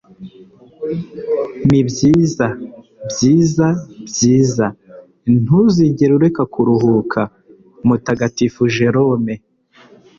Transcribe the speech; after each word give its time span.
nibyiza, 1.69 2.47
byiza, 3.09 3.67
byiza. 4.09 4.65
ntuzigere 5.43 6.11
ureka 6.19 6.41
kuruhuka.- 6.53 7.21
mutagatifu 7.87 8.61
jerome 8.75 9.33